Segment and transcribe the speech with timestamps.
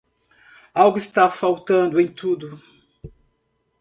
[0.73, 2.59] Algo está faltando em tudo.